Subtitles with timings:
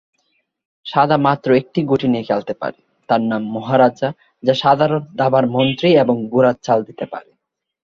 [0.85, 4.09] সাদা মাত্র একটি গুটি নিয়ে খেলতে পারে, তার নাম "মহারাজা"
[4.43, 7.31] যা সাধারণ দাবার মন্ত্রী এবং ঘোড়ার চাল দিতে পারে।